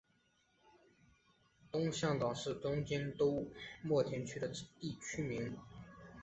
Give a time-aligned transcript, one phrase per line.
[1.71, 3.51] 东向岛是东京都
[3.83, 5.55] 墨田区的地名。